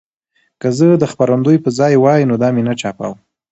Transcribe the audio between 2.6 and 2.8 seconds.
نه